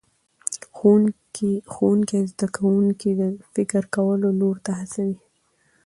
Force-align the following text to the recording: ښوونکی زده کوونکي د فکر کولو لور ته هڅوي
ښوونکی 1.73 2.19
زده 2.31 2.47
کوونکي 2.55 3.09
د 3.19 3.21
فکر 3.53 3.81
کولو 3.95 4.29
لور 4.39 4.55
ته 4.65 4.71
هڅوي 4.79 5.17